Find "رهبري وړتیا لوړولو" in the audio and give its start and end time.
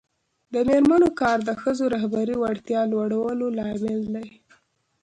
1.95-3.45